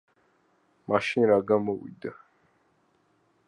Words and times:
მაშინ 0.91 1.21
რა 1.31 1.37
გამოვიდა. 1.53 2.11